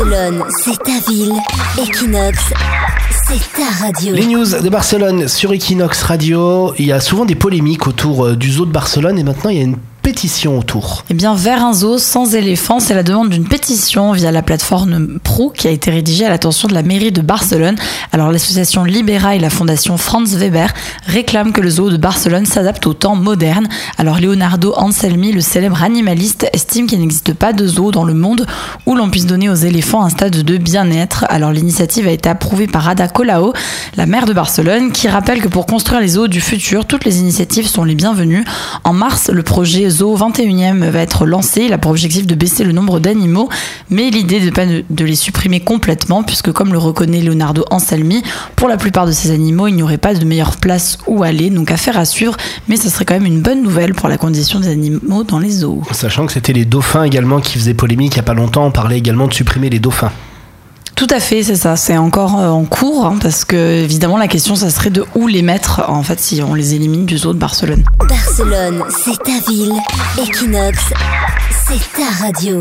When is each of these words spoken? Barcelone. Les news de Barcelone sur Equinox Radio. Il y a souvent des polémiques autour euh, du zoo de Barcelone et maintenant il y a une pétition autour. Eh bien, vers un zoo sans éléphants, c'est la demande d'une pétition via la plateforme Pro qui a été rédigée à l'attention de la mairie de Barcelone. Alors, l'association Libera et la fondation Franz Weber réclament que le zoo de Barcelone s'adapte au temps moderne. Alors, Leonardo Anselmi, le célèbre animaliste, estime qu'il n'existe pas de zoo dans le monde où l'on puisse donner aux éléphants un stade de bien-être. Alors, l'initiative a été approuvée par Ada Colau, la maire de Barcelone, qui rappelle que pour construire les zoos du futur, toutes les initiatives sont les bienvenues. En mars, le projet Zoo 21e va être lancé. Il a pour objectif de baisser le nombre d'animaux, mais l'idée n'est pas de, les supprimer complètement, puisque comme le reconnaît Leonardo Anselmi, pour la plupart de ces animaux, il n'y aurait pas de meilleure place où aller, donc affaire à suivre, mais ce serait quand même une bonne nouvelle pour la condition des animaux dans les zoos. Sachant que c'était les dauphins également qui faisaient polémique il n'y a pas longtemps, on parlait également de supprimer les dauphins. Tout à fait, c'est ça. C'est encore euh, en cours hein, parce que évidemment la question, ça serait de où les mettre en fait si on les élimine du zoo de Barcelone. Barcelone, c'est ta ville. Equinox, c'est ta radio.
Barcelone. 0.00 0.44
Les 4.14 4.26
news 4.26 4.46
de 4.46 4.68
Barcelone 4.70 5.28
sur 5.28 5.52
Equinox 5.52 6.02
Radio. 6.04 6.72
Il 6.78 6.86
y 6.86 6.92
a 6.92 7.00
souvent 7.00 7.26
des 7.26 7.34
polémiques 7.34 7.86
autour 7.86 8.28
euh, 8.28 8.36
du 8.36 8.50
zoo 8.50 8.64
de 8.64 8.72
Barcelone 8.72 9.18
et 9.18 9.24
maintenant 9.24 9.50
il 9.50 9.56
y 9.58 9.60
a 9.60 9.64
une 9.64 9.76
pétition 10.10 10.58
autour. 10.58 11.04
Eh 11.08 11.14
bien, 11.14 11.36
vers 11.36 11.64
un 11.64 11.72
zoo 11.72 11.96
sans 11.96 12.34
éléphants, 12.34 12.80
c'est 12.80 12.94
la 12.94 13.04
demande 13.04 13.28
d'une 13.28 13.46
pétition 13.46 14.10
via 14.10 14.32
la 14.32 14.42
plateforme 14.42 15.20
Pro 15.22 15.50
qui 15.50 15.68
a 15.68 15.70
été 15.70 15.92
rédigée 15.92 16.26
à 16.26 16.30
l'attention 16.30 16.66
de 16.66 16.74
la 16.74 16.82
mairie 16.82 17.12
de 17.12 17.20
Barcelone. 17.20 17.76
Alors, 18.10 18.32
l'association 18.32 18.82
Libera 18.82 19.36
et 19.36 19.38
la 19.38 19.50
fondation 19.50 19.96
Franz 19.98 20.36
Weber 20.36 20.74
réclament 21.06 21.52
que 21.52 21.60
le 21.60 21.70
zoo 21.70 21.90
de 21.90 21.96
Barcelone 21.96 22.44
s'adapte 22.44 22.88
au 22.88 22.92
temps 22.92 23.14
moderne. 23.14 23.68
Alors, 23.98 24.18
Leonardo 24.18 24.74
Anselmi, 24.76 25.30
le 25.30 25.40
célèbre 25.40 25.80
animaliste, 25.80 26.48
estime 26.52 26.88
qu'il 26.88 26.98
n'existe 26.98 27.32
pas 27.32 27.52
de 27.52 27.68
zoo 27.68 27.92
dans 27.92 28.02
le 28.02 28.14
monde 28.14 28.46
où 28.86 28.96
l'on 28.96 29.10
puisse 29.10 29.26
donner 29.26 29.48
aux 29.48 29.54
éléphants 29.54 30.02
un 30.02 30.10
stade 30.10 30.42
de 30.42 30.56
bien-être. 30.56 31.24
Alors, 31.28 31.52
l'initiative 31.52 32.08
a 32.08 32.10
été 32.10 32.28
approuvée 32.28 32.66
par 32.66 32.88
Ada 32.88 33.06
Colau, 33.06 33.52
la 33.96 34.06
maire 34.06 34.26
de 34.26 34.32
Barcelone, 34.32 34.90
qui 34.90 35.06
rappelle 35.06 35.40
que 35.40 35.46
pour 35.46 35.66
construire 35.66 36.00
les 36.00 36.08
zoos 36.08 36.26
du 36.26 36.40
futur, 36.40 36.84
toutes 36.84 37.04
les 37.04 37.20
initiatives 37.20 37.68
sont 37.68 37.84
les 37.84 37.94
bienvenues. 37.94 38.44
En 38.82 38.92
mars, 38.92 39.30
le 39.32 39.44
projet 39.44 39.88
Zoo 40.00 40.16
21e 40.16 40.88
va 40.88 41.00
être 41.00 41.26
lancé. 41.26 41.64
Il 41.66 41.74
a 41.74 41.78
pour 41.78 41.90
objectif 41.90 42.26
de 42.26 42.34
baisser 42.34 42.64
le 42.64 42.72
nombre 42.72 43.00
d'animaux, 43.00 43.50
mais 43.90 44.08
l'idée 44.08 44.40
n'est 44.40 44.50
pas 44.50 44.64
de, 44.64 45.04
les 45.04 45.14
supprimer 45.14 45.60
complètement, 45.60 46.22
puisque 46.22 46.52
comme 46.52 46.72
le 46.72 46.78
reconnaît 46.78 47.20
Leonardo 47.20 47.66
Anselmi, 47.70 48.22
pour 48.56 48.68
la 48.68 48.78
plupart 48.78 49.04
de 49.04 49.12
ces 49.12 49.30
animaux, 49.30 49.66
il 49.66 49.74
n'y 49.74 49.82
aurait 49.82 49.98
pas 49.98 50.14
de 50.14 50.24
meilleure 50.24 50.56
place 50.56 50.96
où 51.06 51.22
aller, 51.22 51.50
donc 51.50 51.70
affaire 51.70 51.98
à 51.98 52.06
suivre, 52.06 52.34
mais 52.66 52.78
ce 52.78 52.88
serait 52.88 53.04
quand 53.04 53.12
même 53.12 53.26
une 53.26 53.42
bonne 53.42 53.62
nouvelle 53.62 53.92
pour 53.92 54.08
la 54.08 54.16
condition 54.16 54.58
des 54.58 54.68
animaux 54.68 55.22
dans 55.22 55.38
les 55.38 55.50
zoos. 55.50 55.82
Sachant 55.92 56.24
que 56.24 56.32
c'était 56.32 56.54
les 56.54 56.64
dauphins 56.64 57.04
également 57.04 57.40
qui 57.40 57.58
faisaient 57.58 57.74
polémique 57.74 58.12
il 58.14 58.16
n'y 58.16 58.20
a 58.20 58.22
pas 58.22 58.32
longtemps, 58.32 58.64
on 58.64 58.70
parlait 58.70 58.96
également 58.96 59.28
de 59.28 59.34
supprimer 59.34 59.68
les 59.68 59.80
dauphins. 59.80 60.12
Tout 61.00 61.06
à 61.08 61.18
fait, 61.18 61.42
c'est 61.42 61.56
ça. 61.56 61.76
C'est 61.76 61.96
encore 61.96 62.38
euh, 62.38 62.48
en 62.50 62.66
cours 62.66 63.06
hein, 63.06 63.16
parce 63.22 63.46
que 63.46 63.56
évidemment 63.56 64.18
la 64.18 64.28
question, 64.28 64.54
ça 64.54 64.68
serait 64.68 64.90
de 64.90 65.02
où 65.14 65.28
les 65.28 65.40
mettre 65.40 65.82
en 65.88 66.02
fait 66.02 66.20
si 66.20 66.42
on 66.42 66.52
les 66.52 66.74
élimine 66.74 67.06
du 67.06 67.16
zoo 67.16 67.32
de 67.32 67.38
Barcelone. 67.38 67.84
Barcelone, 68.06 68.84
c'est 68.90 69.16
ta 69.22 69.50
ville. 69.50 69.72
Equinox, 70.18 70.78
c'est 71.66 71.98
ta 71.98 72.22
radio. 72.22 72.58